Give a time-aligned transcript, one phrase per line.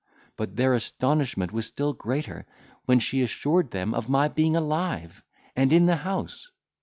[0.35, 2.47] But their astonishment was still greater,
[2.85, 5.21] when she assured them of my being alive,
[5.55, 6.49] and in the house.